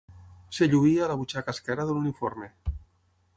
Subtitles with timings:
[0.53, 2.49] Es lluïa a la butxaca esquerra de l'uniforme.